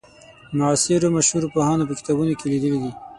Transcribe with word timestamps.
معاصرو 0.59 1.13
مشهورو 1.17 1.51
پوهانو 1.53 1.87
په 1.89 1.93
کتابونو 1.99 2.33
کې 2.39 2.45
لیدلې. 2.51 2.91